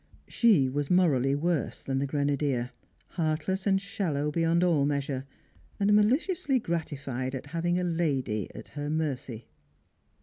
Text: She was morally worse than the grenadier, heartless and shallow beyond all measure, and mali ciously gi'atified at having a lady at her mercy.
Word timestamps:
She 0.27 0.67
was 0.67 0.89
morally 0.89 1.35
worse 1.35 1.83
than 1.83 1.99
the 1.99 2.07
grenadier, 2.07 2.71
heartless 3.09 3.67
and 3.67 3.79
shallow 3.79 4.31
beyond 4.31 4.63
all 4.63 4.83
measure, 4.83 5.25
and 5.79 5.93
mali 5.95 6.17
ciously 6.17 6.59
gi'atified 6.59 7.35
at 7.35 7.45
having 7.53 7.79
a 7.79 7.83
lady 7.83 8.49
at 8.55 8.69
her 8.69 8.89
mercy. 8.89 9.45